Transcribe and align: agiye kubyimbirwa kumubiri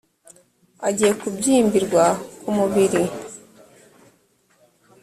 agiye 0.87 1.11
kubyimbirwa 1.21 2.03
kumubiri 2.41 3.01